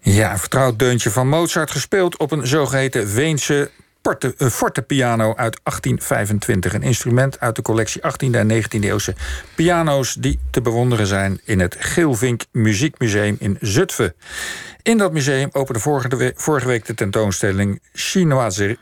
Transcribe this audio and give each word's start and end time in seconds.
Ja, 0.00 0.32
een 0.32 0.38
vertrouwd 0.38 0.78
deuntje 0.78 1.10
van 1.10 1.28
Mozart 1.28 1.70
gespeeld 1.70 2.16
op 2.16 2.30
een 2.30 2.46
zogeheten 2.46 3.14
Weense 3.14 3.70
porte, 4.06 4.34
uh, 4.38 4.48
fortepiano 4.48 5.34
uit 5.36 5.60
1825. 5.62 6.74
Een 6.74 6.82
instrument 6.82 7.40
uit 7.40 7.56
de 7.56 7.62
collectie 7.62 8.00
18e 8.02 8.30
en 8.30 8.62
19e 8.62 8.80
eeuwse 8.80 9.14
piano's... 9.54 10.14
die 10.14 10.38
te 10.50 10.60
bewonderen 10.60 11.06
zijn 11.06 11.40
in 11.44 11.60
het 11.60 11.76
Geelvink 11.78 12.42
Muziekmuseum 12.52 13.36
in 13.38 13.56
Zutphen. 13.60 14.14
In 14.82 14.98
dat 14.98 15.12
museum 15.12 15.48
opende 15.52 15.80
vorige, 15.80 16.32
vorige 16.36 16.66
week 16.66 16.86
de 16.86 16.94
tentoonstelling 16.94 17.82
Chinoiserie... 17.92 18.78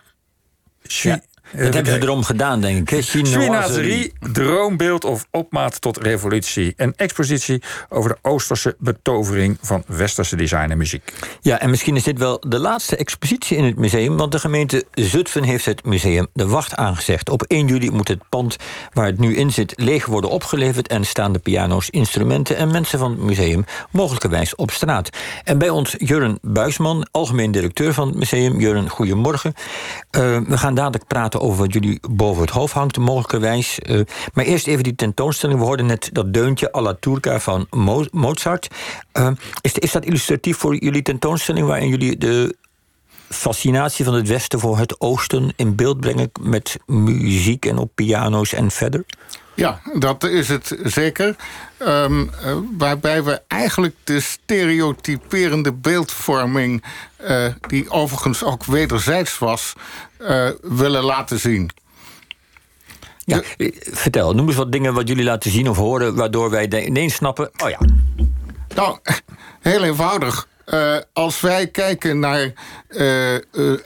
Ja. 0.83 1.21
Dat 1.53 1.75
hebben 1.75 1.93
ze 1.93 2.03
erom 2.03 2.23
gedaan, 2.23 2.61
denk 2.61 2.91
ik. 2.91 3.05
Chinoiserie, 3.05 4.13
droombeeld 4.33 5.05
of 5.05 5.27
opmaat 5.31 5.81
tot 5.81 5.97
revolutie. 5.97 6.75
Een 6.77 6.93
expositie 6.97 7.63
over 7.89 8.11
de 8.11 8.29
Oosterse 8.29 8.77
betovering 8.79 9.59
van 9.61 9.83
Westerse 9.87 10.37
design 10.37 10.71
en 10.71 10.79
muziek. 10.79 11.13
Ja, 11.41 11.61
en 11.61 11.71
misschien 11.71 11.97
is 11.97 12.03
dit 12.03 12.19
wel 12.19 12.41
de 12.49 12.59
laatste 12.59 12.97
expositie 12.97 13.57
in 13.57 13.65
het 13.65 13.77
museum... 13.77 14.17
want 14.17 14.33
de 14.33 14.39
gemeente 14.39 14.85
Zutphen 14.93 15.43
heeft 15.43 15.65
het 15.65 15.85
museum 15.85 16.27
de 16.33 16.47
wacht 16.47 16.75
aangezegd. 16.75 17.31
Op 17.31 17.43
1 17.43 17.67
juli 17.67 17.91
moet 17.91 18.09
het 18.09 18.29
pand 18.29 18.57
waar 18.93 19.07
het 19.07 19.19
nu 19.19 19.37
in 19.37 19.53
zit 19.53 19.73
leeg 19.77 20.07
worden 20.07 20.31
opgeleverd... 20.31 20.89
en 20.89 21.05
staan 21.05 21.33
de 21.33 21.39
piano's, 21.39 21.91
instrumenten 21.91 22.57
en 22.57 22.71
mensen 22.71 22.99
van 22.99 23.11
het 23.11 23.21
museum... 23.21 23.65
mogelijkerwijs 23.91 24.55
op 24.55 24.71
straat. 24.71 25.11
En 25.45 25.59
bij 25.59 25.69
ons 25.69 25.95
Jurren 25.99 26.39
Buisman, 26.43 27.07
algemeen 27.11 27.51
directeur 27.51 27.95
van 27.95 28.09
het 28.09 28.17
museum. 28.17 28.61
Jurren, 28.61 28.89
goedemorgen. 28.89 29.55
Uh, 30.11 30.39
we 30.47 30.59
gaan 30.59 30.75
dadelijk 30.75 31.07
praten 31.07 31.34
over 31.41 31.59
wat 31.59 31.73
jullie 31.73 32.01
boven 32.11 32.43
het 32.43 32.51
hoofd 32.51 32.73
hangt, 32.73 32.99
mogelijkerwijs. 32.99 33.79
Uh, 33.87 34.01
maar 34.35 34.45
eerst 34.45 34.67
even 34.67 34.83
die 34.83 34.95
tentoonstelling. 34.95 35.59
We 35.59 35.65
hoorden 35.65 35.87
net 35.87 36.11
dat 36.13 36.33
deuntje 36.35 36.73
alla 36.73 36.97
turca 37.01 37.41
van 37.41 37.67
Mo 37.71 38.05
Mozart. 38.11 38.69
Uh, 39.13 39.31
is, 39.61 39.73
is 39.73 39.93
dat 39.93 40.05
illustratief 40.05 40.57
voor 40.57 40.77
jullie 40.77 41.03
tentoonstelling... 41.03 41.67
waarin 41.67 41.89
jullie 41.89 42.17
de 42.19 42.57
fascinatie 43.29 44.05
van 44.05 44.15
het 44.15 44.29
Westen 44.29 44.61
voor 44.61 44.79
het 44.79 45.01
Oosten 45.01 45.53
in 45.57 45.75
beeld 45.75 46.01
brengen... 46.01 46.31
met 46.41 46.77
muziek 46.87 47.67
en 47.67 47.79
op 47.79 47.91
piano's 47.95 48.53
en 48.53 48.71
verder? 48.71 49.05
Ja, 49.55 49.81
dat 49.93 50.25
is 50.25 50.49
het 50.49 50.77
zeker. 50.83 51.37
Um, 51.79 52.23
uh, 52.23 52.57
waarbij 52.79 53.23
we 53.23 53.43
eigenlijk 53.49 53.95
de 54.05 54.21
stereotyperende 54.21 55.73
beeldvorming... 55.73 56.85
Uh, 57.29 57.47
die 57.67 57.91
overigens 57.91 58.43
ook 58.43 58.65
wederzijds 58.65 59.39
was, 59.39 59.73
uh, 60.21 60.51
willen 60.63 61.03
laten 61.03 61.39
zien. 61.39 61.71
Ja, 63.25 63.43
vertel, 63.91 64.35
noem 64.35 64.47
eens 64.47 64.57
wat 64.57 64.73
dingen 64.73 64.95
wat 64.95 65.09
jullie 65.09 65.25
laten 65.25 65.51
zien 65.51 65.69
of 65.69 65.77
horen... 65.77 66.15
waardoor 66.15 66.51
wij 66.51 66.85
ineens 66.85 67.15
snappen, 67.15 67.51
oh 67.63 67.71
ja. 67.71 67.79
Nou, 68.75 68.99
heel 69.61 69.83
eenvoudig. 69.83 70.49
Uh, 70.67 70.97
als 71.13 71.41
wij 71.41 71.67
kijken 71.67 72.19
naar 72.19 72.53
uh, 72.89 73.35
uh, 73.35 73.41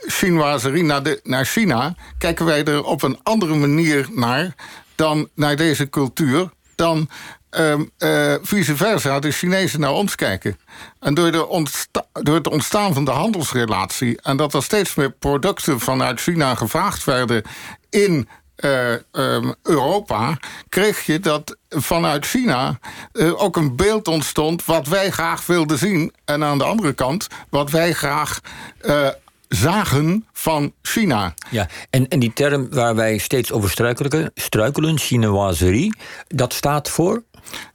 chinoiserie, 0.07 0.83
naar, 0.83 1.03
de, 1.03 1.19
naar 1.23 1.45
China... 1.45 1.95
kijken 2.17 2.45
wij 2.45 2.63
er 2.63 2.83
op 2.83 3.03
een 3.03 3.19
andere 3.23 3.55
manier 3.55 4.07
naar 4.11 4.55
dan 4.99 5.29
naar 5.35 5.55
deze 5.55 5.89
cultuur... 5.89 6.49
dan 6.75 7.09
um, 7.49 7.91
uh, 7.99 8.35
vice 8.41 8.75
versa 8.75 9.19
de 9.19 9.31
Chinezen 9.31 9.79
naar 9.79 9.91
ons 9.91 10.15
kijken. 10.15 10.59
En 10.99 11.13
door, 11.13 11.31
de 11.31 12.31
het 12.31 12.47
ontstaan 12.47 12.93
van 12.93 13.05
de 13.05 13.11
handelsrelatie... 13.11 14.21
en 14.21 14.37
dat 14.37 14.53
er 14.53 14.63
steeds 14.63 14.95
meer 14.95 15.11
producten 15.11 15.79
vanuit 15.79 16.21
China 16.21 16.55
gevraagd 16.55 17.03
werden... 17.03 17.43
in 17.89 18.27
uh, 18.57 18.91
um, 19.11 19.55
Europa, 19.63 20.37
kreeg 20.69 21.05
je 21.05 21.19
dat 21.19 21.57
vanuit 21.69 22.25
China 22.25 22.79
uh, 23.13 23.41
ook 23.41 23.55
een 23.55 23.75
beeld 23.75 24.07
ontstond 24.07 24.65
wat 24.65 24.87
wij 24.87 25.11
graag 25.11 25.45
wilden 25.45 25.77
zien. 25.77 26.13
En 26.25 26.43
aan 26.43 26.57
de 26.57 26.63
andere 26.63 26.93
kant, 26.93 27.27
wat 27.49 27.71
wij 27.71 27.93
graag 27.93 28.39
uh, 28.85 29.07
zagen 29.49 30.27
van 30.33 30.73
China. 30.81 31.33
Ja, 31.49 31.67
en, 31.89 32.07
en 32.07 32.19
die 32.19 32.33
term 32.33 32.69
waar 32.69 32.95
wij 32.95 33.17
steeds 33.17 33.51
over 33.51 33.69
struikelen, 33.69 34.31
struikelen 34.35 34.97
chinoiserie, 34.97 35.95
dat 36.27 36.53
staat 36.53 36.89
voor? 36.89 37.23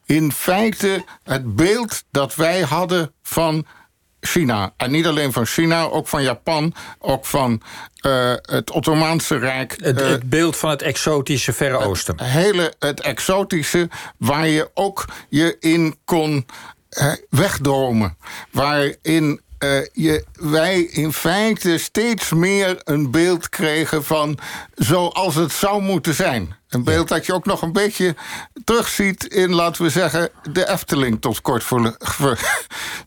In 0.06 0.32
feite 0.32 1.04
het 1.22 1.56
beeld 1.56 2.04
dat 2.10 2.34
wij 2.34 2.60
hadden 2.60 3.12
van 3.22 3.66
China. 4.20 4.72
En 4.76 4.90
niet 4.90 5.06
alleen 5.06 5.32
van 5.32 5.46
China, 5.46 5.82
ook 5.82 6.08
van 6.08 6.22
Japan, 6.22 6.74
ook 6.98 7.26
van 7.26 7.62
uh, 8.06 8.32
het 8.42 8.70
Ottomaanse 8.70 9.36
Rijk. 9.36 9.76
Het, 9.80 10.00
uh, 10.00 10.08
het, 10.08 10.28
beeld 10.28 10.56
van 10.56 10.70
het 10.70 10.82
exotische 10.82 11.52
Verre 11.52 11.78
Oosten. 11.78 12.16
Het 12.16 12.26
hele, 12.26 12.72
het 12.78 13.00
exotische, 13.00 13.88
waar 14.18 14.48
je 14.48 14.70
ook 14.74 15.04
je 15.28 15.56
in 15.60 15.98
kon 16.04 16.46
uh, 16.90 17.12
wegdromen. 17.30 18.16
Waarin 18.50 19.40
uh, 19.58 19.86
je, 19.92 20.24
wij 20.32 20.80
in 20.80 21.12
feite 21.12 21.78
steeds 21.78 22.32
meer 22.32 22.80
een 22.84 23.10
beeld 23.10 23.48
kregen 23.48 24.04
van 24.04 24.38
zoals 24.74 25.34
het 25.34 25.52
zou 25.52 25.82
moeten 25.82 26.14
zijn. 26.14 26.54
Een 26.68 26.84
beeld 26.84 27.08
ja. 27.08 27.14
dat 27.14 27.26
je 27.26 27.34
ook 27.34 27.44
nog 27.44 27.62
een 27.62 27.72
beetje 27.72 28.14
terugziet 28.64 29.24
in, 29.24 29.54
laten 29.54 29.82
we 29.82 29.90
zeggen, 29.90 30.30
de 30.52 30.68
Efteling 30.68 31.20
tot 31.20 31.40
kort 31.40 31.64
voor, 31.64 31.96
voor 32.16 32.38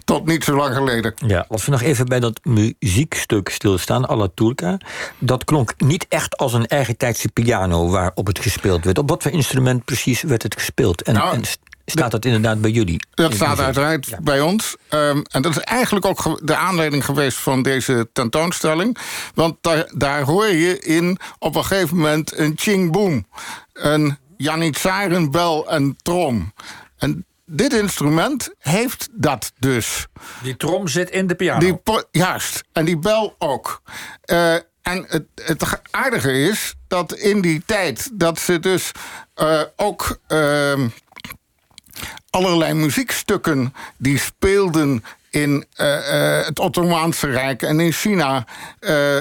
tot 0.03 0.25
niet 0.25 0.43
zo 0.43 0.55
lang 0.55 0.75
geleden. 0.75 1.13
Ja, 1.25 1.45
als 1.47 1.65
we 1.65 1.71
nog 1.71 1.81
even 1.81 2.05
bij 2.05 2.19
dat 2.19 2.39
muziekstuk 2.43 3.49
stilstaan, 3.49 4.05
alla 4.05 4.27
turca, 4.33 4.77
dat 5.17 5.43
klonk 5.43 5.73
niet 5.77 6.05
echt 6.09 6.37
als 6.37 6.53
een 6.53 6.67
eigen 6.67 6.97
tijdse 6.97 7.29
piano 7.29 7.89
waarop 7.89 8.27
het 8.27 8.39
gespeeld 8.39 8.85
werd. 8.85 8.97
Op 8.97 9.09
wat 9.09 9.23
voor 9.23 9.31
instrument 9.31 9.85
precies 9.85 10.21
werd 10.21 10.43
het 10.43 10.53
gespeeld? 10.53 11.01
En, 11.01 11.13
nou, 11.13 11.35
en 11.35 11.43
Staat 11.91 12.11
dat 12.11 12.25
inderdaad 12.25 12.61
bij 12.61 12.71
jullie? 12.71 13.07
Dat 13.13 13.33
staat 13.33 13.59
uiteraard 13.59 14.05
ja. 14.05 14.19
bij 14.21 14.41
ons. 14.41 14.75
Um, 14.89 15.23
en 15.31 15.41
dat 15.41 15.51
is 15.51 15.59
eigenlijk 15.59 16.05
ook 16.05 16.47
de 16.47 16.55
aanleiding 16.55 17.05
geweest 17.05 17.37
van 17.37 17.61
deze 17.61 18.09
tentoonstelling. 18.13 18.97
Want 19.33 19.55
daar, 19.61 19.91
daar 19.95 20.21
hoor 20.21 20.47
je 20.47 20.79
in 20.79 21.17
op 21.39 21.55
een 21.55 21.65
gegeven 21.65 21.95
moment 21.95 22.37
een 22.37 22.53
ching 22.55 22.91
boom. 22.91 23.27
Een 23.73 24.17
janitsarenbel 24.37 25.69
en 25.69 25.95
trom. 26.01 26.53
En 26.97 27.25
dit 27.45 27.73
instrument 27.73 28.53
heeft 28.59 29.09
dat 29.11 29.51
dus. 29.59 30.05
Die 30.43 30.57
trom 30.57 30.87
zit 30.87 31.09
in 31.09 31.27
de 31.27 31.35
piano. 31.35 31.59
Die, 31.59 32.03
juist. 32.11 32.63
En 32.71 32.85
die 32.85 32.97
bel 32.97 33.35
ook. 33.37 33.81
Uh, 34.25 34.53
en 34.81 35.05
het, 35.07 35.25
het, 35.35 35.81
aardige 35.91 36.31
is 36.31 36.75
dat 36.87 37.13
in 37.13 37.41
die 37.41 37.63
tijd 37.65 38.09
dat 38.13 38.39
ze 38.39 38.59
dus 38.59 38.91
uh, 39.35 39.61
ook... 39.75 40.19
Uh, 40.27 40.73
allerlei 42.29 42.73
muziekstukken 42.73 43.73
die 43.97 44.17
speelden 44.19 45.03
in 45.29 45.65
uh, 45.77 45.87
uh, 45.87 46.45
het 46.45 46.59
Ottomaanse 46.59 47.29
Rijk 47.29 47.61
en 47.61 47.79
in 47.79 47.91
China. 47.91 48.45
Uh, 48.79 49.19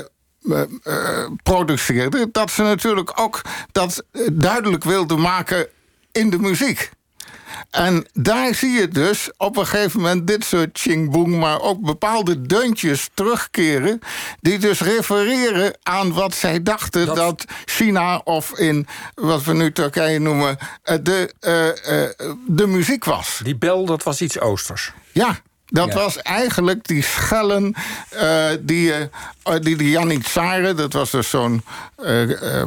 produceerden, 1.43 2.29
dat 2.33 2.51
ze 2.51 2.63
natuurlijk 2.63 3.21
ook 3.21 3.43
dat 3.73 4.05
duidelijk 4.33 4.85
wilden 4.85 5.21
maken 5.21 5.69
in 6.13 6.31
de 6.31 6.39
muziek. 6.39 6.91
En 7.71 8.07
daar 8.13 8.55
zie 8.55 8.71
je 8.71 8.89
dus 8.89 9.31
op 9.37 9.57
een 9.57 9.67
gegeven 9.67 10.01
moment 10.01 10.27
dit 10.27 10.45
soort 10.45 10.79
chingboeng... 10.79 11.39
maar 11.39 11.61
ook 11.61 11.81
bepaalde 11.81 12.43
deuntjes 12.43 13.09
terugkeren... 13.15 14.01
die 14.41 14.59
dus 14.59 14.81
refereren 14.81 15.77
aan 15.83 16.13
wat 16.13 16.35
zij 16.35 16.63
dachten 16.63 17.07
dat, 17.07 17.17
dat 17.17 17.45
China... 17.65 18.21
of 18.25 18.59
in 18.59 18.87
wat 19.15 19.45
we 19.45 19.55
nu 19.55 19.73
Turkije 19.73 20.19
noemen, 20.19 20.59
de, 21.03 21.35
uh, 21.41 21.67
uh, 21.67 22.33
de 22.47 22.67
muziek 22.67 23.05
was. 23.05 23.41
Die 23.43 23.57
bel, 23.57 23.85
dat 23.85 24.03
was 24.03 24.21
iets 24.21 24.41
oosters. 24.41 24.93
Ja, 25.13 25.39
dat 25.67 25.89
ja. 25.89 25.95
was 25.95 26.23
eigenlijk 26.23 26.87
die 26.87 27.03
schellen 27.03 27.75
uh, 28.15 28.49
die, 28.61 28.93
uh, 28.93 29.05
die 29.61 29.77
de 29.77 29.91
Janitsaren... 29.91 30.77
dat 30.77 30.93
was 30.93 31.11
dus 31.11 31.31
zo'n... 31.31 31.65
Uh, 32.03 32.63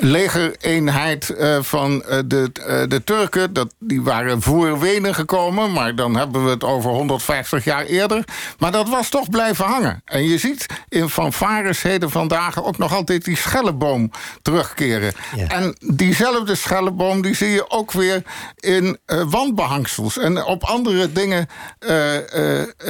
legereenheid 0.00 1.34
uh, 1.38 1.62
van 1.62 1.92
uh, 2.08 2.18
de, 2.26 2.50
uh, 2.58 2.88
de 2.88 3.04
Turken. 3.04 3.52
Dat, 3.52 3.74
die 3.78 4.02
waren 4.02 4.42
voor 4.42 4.80
Wenen 4.80 5.14
gekomen, 5.14 5.72
maar 5.72 5.94
dan 5.94 6.16
hebben 6.16 6.44
we 6.44 6.50
het 6.50 6.64
over 6.64 6.90
150 6.90 7.64
jaar 7.64 7.84
eerder. 7.84 8.24
Maar 8.58 8.72
dat 8.72 8.88
was 8.88 9.08
toch 9.08 9.30
blijven 9.30 9.64
hangen. 9.64 10.02
En 10.04 10.28
je 10.28 10.38
ziet 10.38 10.66
in 10.88 11.08
fanfares 11.08 11.82
heden 11.82 12.10
vandaag 12.10 12.64
ook 12.64 12.78
nog 12.78 12.94
altijd 12.94 13.24
die 13.24 13.36
schelleboom 13.36 14.10
terugkeren. 14.42 15.12
Ja. 15.36 15.46
En 15.46 15.76
diezelfde 15.80 16.54
schelleboom 16.54 17.22
die 17.22 17.34
zie 17.34 17.50
je 17.50 17.70
ook 17.70 17.92
weer 17.92 18.22
in 18.56 18.98
wandbehangsels 19.06 20.18
en 20.18 20.44
op 20.44 20.64
andere 20.64 21.12
dingen 21.12 21.48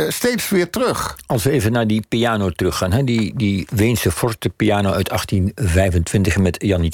steeds 0.08 0.48
weer 0.48 0.70
terug. 0.70 1.16
Als 1.26 1.42
we 1.42 1.50
even 1.50 1.72
naar 1.72 1.86
die 1.86 2.04
piano 2.08 2.50
teruggaan, 2.50 2.92
hè? 2.92 3.04
Die, 3.04 3.32
die 3.36 3.66
Weense 3.70 4.10
forte 4.10 4.48
piano 4.48 4.90
uit 4.90 5.08
1825 5.08 6.38
met 6.38 6.56
Jannie 6.58 6.91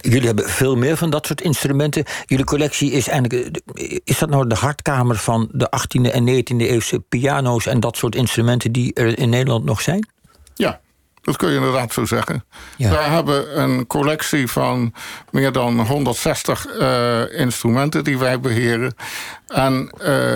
Jullie 0.00 0.26
hebben 0.26 0.48
veel 0.48 0.76
meer 0.76 0.96
van 0.96 1.10
dat 1.10 1.26
soort 1.26 1.40
instrumenten. 1.40 2.04
Jullie 2.26 2.44
collectie 2.44 2.90
is 2.90 3.08
eigenlijk. 3.08 3.58
Is 4.04 4.18
dat 4.18 4.30
nou 4.30 4.46
de 4.48 4.54
hartkamer 4.54 5.16
van 5.16 5.48
de 5.52 5.66
18e 5.66 6.12
en 6.12 6.28
19e 6.28 6.56
eeuwse 6.56 7.00
piano's 7.00 7.66
en 7.66 7.80
dat 7.80 7.96
soort 7.96 8.14
instrumenten 8.14 8.72
die 8.72 8.94
er 8.94 9.18
in 9.18 9.28
Nederland 9.28 9.64
nog 9.64 9.80
zijn? 9.80 10.08
Ja, 10.54 10.80
dat 11.24 11.36
kun 11.36 11.50
je 11.50 11.56
inderdaad 11.56 11.92
zo 11.92 12.04
zeggen. 12.04 12.44
Ja. 12.76 12.90
Wij 12.90 13.04
hebben 13.08 13.60
een 13.60 13.86
collectie 13.86 14.48
van 14.48 14.94
meer 15.30 15.52
dan 15.52 15.80
160 15.80 16.66
eh, 16.66 17.40
instrumenten 17.40 18.04
die 18.04 18.18
wij 18.18 18.40
beheren. 18.40 18.94
En 19.46 19.90
eh, 19.98 20.34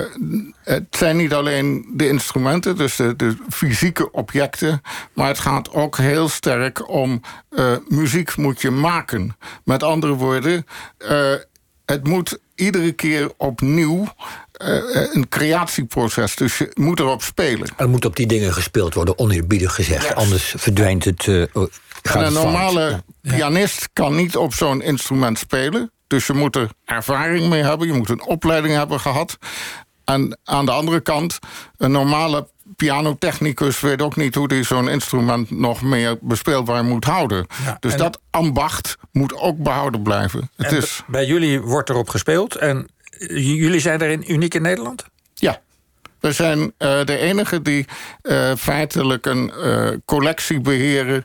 het 0.64 0.86
zijn 0.90 1.16
niet 1.16 1.34
alleen 1.34 1.86
de 1.92 2.08
instrumenten, 2.08 2.76
dus 2.76 2.96
de, 2.96 3.16
de 3.16 3.36
fysieke 3.48 4.10
objecten, 4.10 4.82
maar 5.12 5.28
het 5.28 5.38
gaat 5.38 5.72
ook 5.72 5.96
heel 5.96 6.28
sterk 6.28 6.88
om 6.88 7.20
eh, 7.50 7.72
muziek 7.88 8.36
moet 8.36 8.60
je 8.60 8.70
maken. 8.70 9.36
Met 9.64 9.82
andere 9.82 10.12
woorden, 10.14 10.66
het 11.84 12.06
moet 12.06 12.38
iedere 12.54 12.92
keer 12.92 13.32
opnieuw 13.36 14.06
eh, 14.58 15.14
een 15.14 15.28
creatieproces. 15.28 16.36
Dus 16.36 16.58
je 16.58 16.70
moet 16.74 17.00
erop 17.00 17.22
spelen. 17.22 17.68
Er 17.76 17.88
moet 17.88 18.04
op 18.04 18.16
die 18.16 18.26
dingen 18.26 18.52
gespeeld 18.52 18.94
worden, 18.94 19.18
oneerbiedig 19.18 19.74
gezegd. 19.74 20.14
Anders 20.14 20.54
verdwijnt 20.56 21.04
het. 21.04 21.28
eh, 21.28 21.42
gaat 22.02 22.16
En 22.22 22.26
een 22.26 22.32
normale 22.32 23.02
pianist 23.22 23.88
kan 23.92 24.16
niet 24.16 24.36
op 24.36 24.54
zo'n 24.54 24.82
instrument 24.82 25.38
spelen. 25.38 25.90
Dus 26.06 26.26
je 26.26 26.32
moet 26.32 26.56
er 26.56 26.68
ervaring 26.84 27.48
mee 27.48 27.62
hebben. 27.62 27.86
Je 27.86 27.92
moet 27.92 28.08
een 28.10 28.22
opleiding 28.26 28.74
hebben 28.74 29.00
gehad. 29.00 29.38
En 30.04 30.38
aan 30.44 30.66
de 30.66 30.72
andere 30.72 31.00
kant, 31.00 31.38
een 31.76 31.90
normale 31.90 32.48
pianotechnicus 32.76 33.80
weet 33.80 34.02
ook 34.02 34.16
niet 34.16 34.34
hoe 34.34 34.46
hij 34.46 34.62
zo'n 34.62 34.88
instrument 34.88 35.50
nog 35.50 35.82
meer 35.82 36.18
bespeelbaar 36.20 36.84
moet 36.84 37.04
houden. 37.04 37.46
Ja, 37.64 37.76
dus 37.80 37.96
dat 37.96 38.20
ambacht 38.30 38.96
moet 39.12 39.34
ook 39.34 39.56
behouden 39.58 40.02
blijven. 40.02 40.50
Het 40.56 40.66
En 40.66 40.76
is, 40.76 41.02
Bij 41.06 41.26
jullie 41.26 41.60
wordt 41.60 41.90
erop 41.90 42.08
gespeeld. 42.08 42.54
En 42.54 42.88
jullie 43.44 43.80
zijn 43.80 43.98
daarin 43.98 44.32
uniek 44.32 44.54
in 44.54 44.62
Nederland? 44.62 45.04
ja. 45.34 45.60
We 46.20 46.32
zijn 46.32 46.72
eh, 46.78 47.04
de 47.04 47.18
enige 47.18 47.62
die 47.62 47.86
eh, 48.22 48.52
feitelijk 48.56 49.26
een 49.26 49.52
eh, 49.52 49.88
collectie 50.04 50.60
beheren 50.60 51.22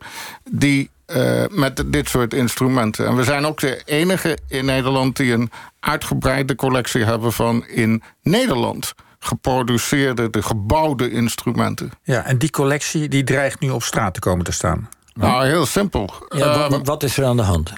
die 0.52 0.90
eh, 1.06 1.44
met 1.50 1.84
dit 1.86 2.10
soort 2.10 2.34
instrumenten. 2.34 3.06
En 3.08 3.16
we 3.16 3.24
zijn 3.24 3.46
ook 3.46 3.60
de 3.60 3.82
enige 3.86 4.38
in 4.48 4.66
Nederland 4.66 5.16
die 5.18 5.34
een 5.34 5.52
uitgebreide 5.80 6.56
collectie 6.56 7.04
hebben 7.04 7.34
van 7.34 7.66
in 7.68 8.04
Nederland 8.22 8.94
geproduceerde, 9.20 10.30
de 10.30 10.42
gebouwde 10.42 11.12
instrumenten. 11.12 11.92
Ja, 12.04 12.26
en 12.26 12.38
die 12.38 12.50
collectie 12.50 13.08
die 13.08 13.24
dreigt 13.24 13.60
nu 13.60 13.70
op 13.70 13.84
straat 13.84 14.14
te 14.14 14.20
komen 14.20 14.46
te 14.46 14.52
staan. 14.52 14.90
Nou, 15.14 15.46
heel 15.46 15.66
simpel. 15.66 16.14
Ja, 16.30 16.38
wa- 16.40 16.64
Ehm, 16.64 16.72
wa- 16.72 16.82
wat 16.82 17.04
is 17.04 17.18
er 17.18 17.26
aan 17.26 17.38
de 17.38 17.44
hand? 17.44 17.74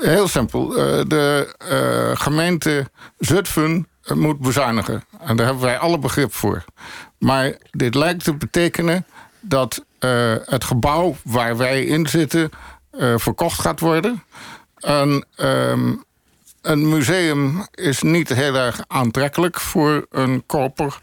Heel 0.00 0.28
simpel. 0.28 0.76
Eh, 0.76 1.00
de 1.06 1.54
eh, 1.58 2.20
gemeente 2.20 2.90
Zutphen 3.18 3.88
eh, 4.02 4.16
moet 4.16 4.38
bezuinigen. 4.38 5.04
En 5.20 5.36
daar 5.36 5.46
hebben 5.46 5.64
wij 5.64 5.78
alle 5.78 5.98
begrip 5.98 6.34
voor. 6.34 6.64
Maar 7.18 7.56
dit 7.70 7.94
lijkt 7.94 8.24
te 8.24 8.34
betekenen 8.34 9.06
dat 9.40 9.84
het 10.44 10.64
gebouw 10.64 11.16
waar 11.24 11.56
wij 11.56 11.84
in 11.84 12.06
zitten 12.06 12.50
verkocht 13.16 13.60
gaat 13.60 13.80
worden. 13.80 14.22
En, 14.76 15.26
ehm, 15.36 15.94
een 16.62 16.88
museum 16.88 17.66
is 17.74 18.02
niet 18.02 18.28
heel 18.28 18.54
erg 18.54 18.80
aantrekkelijk 18.86 19.60
voor 19.60 20.06
een 20.10 20.42
koper. 20.46 20.98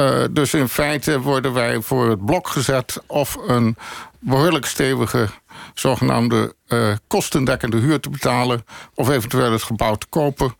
Eh, 0.00 0.24
dus 0.30 0.54
in 0.54 0.68
feite 0.68 1.20
worden 1.20 1.52
wij 1.52 1.80
voor 1.80 2.10
het 2.10 2.24
blok 2.24 2.48
gezet 2.48 3.02
of 3.06 3.38
een 3.46 3.76
behoorlijk 4.18 4.66
stevige 4.66 5.28
zogenaamde 5.74 6.54
eh, 6.66 6.92
kostendekkende 7.06 7.76
huur 7.76 8.00
te 8.00 8.10
betalen 8.10 8.64
of 8.94 9.08
eventueel 9.08 9.52
het 9.52 9.62
gebouw 9.62 9.94
te 9.94 10.06
kopen. 10.06 10.56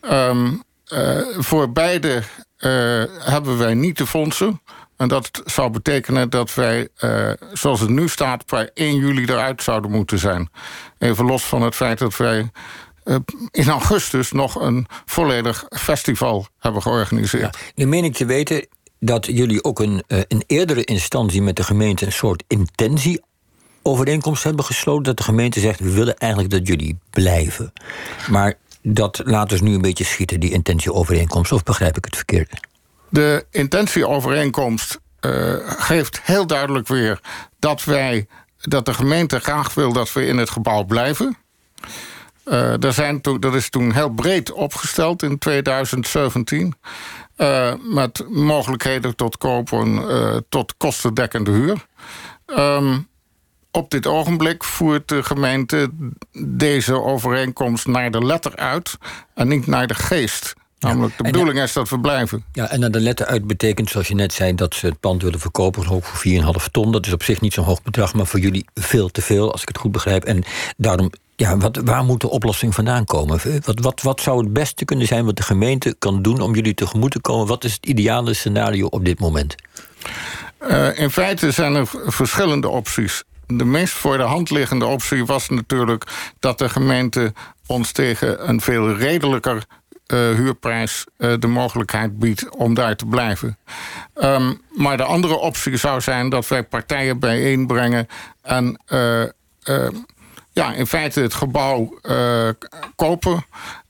Ehm, 0.00 0.52
eh, 0.84 1.20
voor 1.38 1.72
beide 1.72 2.22
hebben 3.18 3.58
wij 3.58 3.74
niet 3.74 3.98
de 3.98 4.06
fondsen. 4.06 4.62
En 4.96 5.08
dat 5.08 5.42
zou 5.44 5.70
betekenen 5.70 6.30
dat 6.30 6.54
wij, 6.54 6.88
zoals 7.52 7.80
het 7.80 7.88
nu 7.90 8.08
staat, 8.08 8.46
per 8.46 8.70
1 8.74 8.96
juli 8.96 9.24
eruit 9.24 9.62
zouden 9.62 9.90
moeten 9.90 10.18
zijn. 10.18 10.50
Even 10.98 11.24
los 11.24 11.44
van 11.44 11.62
het 11.62 11.74
feit 11.74 11.98
dat 11.98 12.16
wij 12.16 12.50
in 13.50 13.68
augustus 13.68 14.32
nog 14.32 14.54
een 14.54 14.86
volledig 15.04 15.64
festival 15.68 16.46
hebben 16.58 16.82
georganiseerd. 16.82 17.58
Nu 17.74 17.86
meen 17.86 18.04
ik 18.04 18.14
te 18.14 18.26
weten 18.26 18.66
dat 19.04 19.26
jullie 19.26 19.64
ook 19.64 19.80
een, 19.80 20.02
eh, 20.06 20.18
een 20.28 20.42
eerdere 20.46 20.84
instantie 20.84 21.42
met 21.42 21.56
de 21.56 21.62
gemeente 21.62 22.06
een 22.06 22.12
soort 22.12 22.44
intentieovereenkomst 22.46 24.44
hebben 24.44 24.64
gesloten. 24.64 25.02
Dat 25.02 25.16
de 25.16 25.22
gemeente 25.22 25.60
zegt: 25.60 25.80
we 25.80 25.92
willen 25.92 26.16
eigenlijk 26.16 26.52
dat 26.52 26.66
jullie 26.66 26.98
blijven. 27.10 27.72
Maar 28.30 28.54
dat 28.82 29.20
laat 29.24 29.48
dus 29.48 29.60
nu 29.60 29.74
een 29.74 29.80
beetje 29.80 30.04
schieten, 30.04 30.40
die 30.40 30.52
intentieovereenkomst. 30.52 31.52
Of 31.52 31.62
begrijp 31.62 31.96
ik 31.96 32.04
het 32.04 32.16
verkeerd? 32.16 32.60
De 33.08 33.46
intentieovereenkomst 33.50 35.00
eh, 35.20 35.54
geeft 35.64 36.20
heel 36.22 36.46
duidelijk 36.46 36.88
weer 36.88 37.20
dat 37.58 37.84
wij 37.84 38.26
dat 38.56 38.86
de 38.86 38.94
gemeente 38.94 39.40
graag 39.40 39.74
wil 39.74 39.92
dat 39.92 40.12
we 40.12 40.26
in 40.26 40.38
het 40.38 40.50
gebouw 40.50 40.84
blijven. 40.84 41.36
Eh, 42.44 42.74
daar 42.78 42.92
zijn 42.92 43.20
dat 43.40 43.54
is 43.54 43.70
toen 43.70 43.92
heel 43.92 44.08
breed 44.10 44.52
opgesteld 44.52 45.22
in 45.22 45.38
2017. 45.38 46.74
eh, 47.36 47.72
met 47.94 48.24
mogelijkheden 48.28 49.16
tot 49.16 49.38
kopen 49.38 50.08
eh, 50.08 50.36
tot 50.48 50.74
kostendekkende 50.76 51.50
huur. 51.50 51.86
Ehm, 52.46 52.98
op 53.70 53.90
dit 53.90 54.06
ogenblik 54.06 54.64
voert 54.64 55.08
de 55.08 55.22
gemeente 55.22 55.90
deze 56.46 57.02
overeenkomst 57.02 57.86
naar 57.86 58.10
de 58.10 58.24
letter 58.24 58.56
uit 58.56 58.98
en 59.34 59.48
niet 59.48 59.66
naar 59.66 59.86
de 59.86 59.94
geest. 59.94 60.54
Namelijk, 60.78 61.16
de 61.16 61.22
bedoeling 61.22 61.60
is 61.60 61.72
dat 61.72 61.88
we 61.88 62.00
blijven. 62.00 62.44
Ja, 62.52 62.70
en 62.70 62.80
dan 62.80 62.92
de 62.92 63.00
letter 63.00 63.26
uit 63.26 63.46
betekent, 63.46 63.90
zoals 63.90 64.08
je 64.08 64.14
net 64.14 64.32
zei, 64.32 64.54
dat 64.54 64.74
ze 64.74 64.86
het 64.86 65.00
pand 65.00 65.22
willen 65.22 65.40
verkopen, 65.40 65.88
ook 65.88 66.04
voor 66.04 66.18
4,5 66.18 66.68
ton. 66.70 66.92
Dat 66.92 67.06
is 67.06 67.12
op 67.12 67.22
zich 67.22 67.40
niet 67.40 67.52
zo'n 67.52 67.64
hoog 67.64 67.82
bedrag, 67.82 68.14
maar 68.14 68.26
voor 68.26 68.40
jullie 68.40 68.64
veel 68.74 69.08
te 69.08 69.22
veel, 69.22 69.52
als 69.52 69.62
ik 69.62 69.68
het 69.68 69.78
goed 69.78 69.92
begrijp. 69.92 70.24
En 70.24 70.44
daarom, 70.76 71.10
ja, 71.36 71.56
wat, 71.56 71.76
waar 71.84 72.04
moet 72.04 72.20
de 72.20 72.30
oplossing 72.30 72.74
vandaan 72.74 73.04
komen? 73.04 73.40
Wat, 73.64 73.80
wat, 73.80 74.02
wat 74.02 74.20
zou 74.20 74.38
het 74.44 74.52
beste 74.52 74.84
kunnen 74.84 75.06
zijn 75.06 75.24
wat 75.24 75.36
de 75.36 75.42
gemeente 75.42 75.96
kan 75.98 76.22
doen 76.22 76.40
om 76.40 76.54
jullie 76.54 76.74
tegemoet 76.74 77.10
te 77.10 77.20
komen? 77.20 77.46
Wat 77.46 77.64
is 77.64 77.72
het 77.72 77.86
ideale 77.86 78.34
scenario 78.34 78.86
op 78.86 79.04
dit 79.04 79.20
moment? 79.20 79.54
Eh, 80.58 80.98
in 80.98 81.10
feite 81.10 81.50
zijn 81.50 81.74
er 81.74 81.86
verschillende 82.06 82.68
opties. 82.68 83.22
De 83.46 83.64
meest 83.64 83.92
voor 83.92 84.16
de 84.16 84.22
hand 84.22 84.50
liggende 84.50 84.84
optie 84.84 85.24
was 85.24 85.48
natuurlijk 85.48 86.04
dat 86.38 86.58
de 86.58 86.68
gemeente 86.68 87.32
ons 87.66 87.92
tegen 87.92 88.48
een 88.48 88.60
veel 88.60 88.94
redelijker 88.94 89.64
eh, 90.06 90.18
huurprijs 90.18 91.04
eh, 91.16 91.32
de 91.38 91.46
mogelijkheid 91.46 92.18
biedt 92.18 92.56
om 92.56 92.74
daar 92.74 92.96
te 92.96 93.06
blijven. 93.06 93.58
Ehm, 94.14 94.54
maar 94.70 94.96
de 94.96 95.02
andere 95.02 95.36
optie 95.36 95.76
zou 95.76 96.00
zijn 96.00 96.28
dat 96.28 96.48
wij 96.48 96.62
partijen 96.62 97.18
bijeenbrengen 97.18 98.06
en 98.42 98.80
eh, 98.86 99.22
eh, 99.64 99.88
ja, 100.54 100.72
in 100.72 100.86
feite 100.86 101.20
het 101.20 101.34
gebouw 101.34 101.98
eh, 102.02 102.48
kopen. 102.96 103.44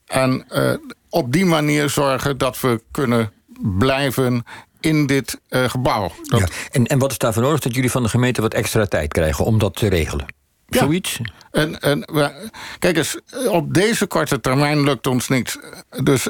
En 0.07 0.45
eh, 0.49 0.73
op 1.09 1.33
die 1.33 1.45
manier 1.45 1.89
zorgen 1.89 2.39
dat 2.39 2.61
we 2.61 2.83
kunnen 2.91 3.33
blijven 3.61 4.45
in 4.81 5.07
dit 5.07 5.41
eh, 5.49 5.65
gebouw. 5.69 6.13
Dat, 6.23 6.41
Ja. 6.41 6.47
En, 6.71 6.87
en 6.87 6.99
wat 6.99 7.11
is 7.11 7.19
daarvoor 7.19 7.43
nodig? 7.43 7.61
Dat 7.61 7.75
jullie 7.75 7.91
van 7.91 8.03
de 8.03 8.09
gemeente 8.09 8.41
wat 8.41 8.55
extra 8.55 8.87
tijd 8.87 9.13
krijgen 9.13 9.45
om 9.45 9.59
dat 9.59 9.77
te 9.77 9.89
regelen? 9.89 10.27
Ja. 10.67 10.79
Zoiets? 10.79 11.21
En, 11.51 11.81
en 11.81 12.01
we- 12.01 12.51
kijk 12.79 12.97
eens, 12.97 13.19
op 13.49 13.75
deze 13.75 14.07
korte 14.07 14.41
termijn 14.41 14.81
lukt 14.81 15.07
ons 15.07 15.29
niet. 15.29 15.59
Dus 16.03 16.23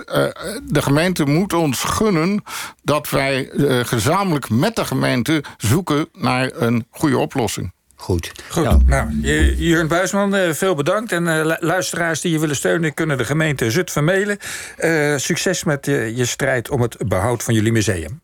de 0.64 0.82
gemeente 0.82 1.24
moet 1.24 1.52
ons 1.52 1.82
gunnen 1.84 2.42
dat 2.82 3.10
wij 3.10 3.50
gezamenlijk 3.82 4.50
met 4.50 4.76
de 4.76 4.84
gemeente 4.84 5.44
zoeken 5.56 6.08
naar 6.12 6.50
een 6.54 6.86
goede 6.90 7.18
oplossing. 7.18 7.72
Goed. 7.96 8.32
Goed, 8.48 8.64
Ja. 8.64 8.78
nou, 8.86 9.10
Jurgen 9.56 9.88
Buisman, 9.88 10.34
eh, 10.34 10.52
veel 10.52 10.74
bedankt. 10.74 11.12
En 11.12 11.28
eh, 11.28 11.44
lu- 11.44 11.56
luisteraars 11.66 12.20
die 12.20 12.32
je 12.32 12.38
willen 12.38 12.56
steunen, 12.56 12.94
kunnen 12.94 13.18
de 13.18 13.24
gemeente 13.24 13.70
Zutphen 13.70 14.04
mailen. 14.04 14.38
Eh, 14.76 15.16
succes 15.16 15.64
met 15.64 15.86
je 15.86 16.24
strijd 16.24 16.70
om 16.70 16.80
het 16.82 16.96
behoud 17.08 17.42
van 17.42 17.54
jullie 17.54 17.72
museum. 17.72 18.20